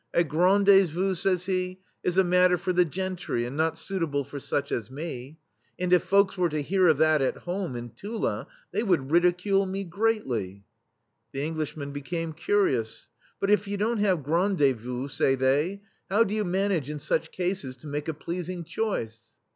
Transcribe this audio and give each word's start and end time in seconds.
"A 0.15 0.23
grendez 0.23 0.89
vous," 0.89 1.13
says 1.19 1.45
he, 1.45 1.79
"is 2.03 2.17
a 2.17 2.23
matter 2.23 2.57
for 2.57 2.73
the 2.73 2.85
gen 2.85 3.15
try, 3.15 3.41
and 3.41 3.55
not 3.55 3.77
suitable 3.77 4.23
for 4.23 4.39
such 4.39 4.71
as 4.71 4.89
me, 4.89 5.37
and 5.77 5.93
if 5.93 6.01
folks 6.03 6.35
were 6.35 6.49
to 6.49 6.63
hear 6.63 6.87
of 6.87 6.97
that 6.97 7.21
at 7.21 7.37
home, 7.37 7.75
in 7.75 7.91
Tula, 7.91 8.47
they 8.71 8.81
would 8.81 9.11
ridicule 9.11 9.67
me 9.67 9.85
greatly/' 9.85 10.63
The 11.33 11.43
Englishmen 11.45 11.91
became 11.91 12.33
curious: 12.33 13.09
"But 13.39 13.51
if 13.51 13.67
you 13.67 13.77
don't 13.77 13.99
have 13.99 14.23
grendezvous," 14.23 15.07
say 15.09 15.35
they, 15.35 15.83
"how 16.09 16.23
do 16.23 16.33
you 16.33 16.45
manage 16.45 16.89
in 16.89 16.97
such 16.97 17.31
cases 17.31 17.75
to 17.75 17.87
make 17.87 18.07
a 18.07 18.15
pleasing 18.15 18.63
choice?" 18.63 19.33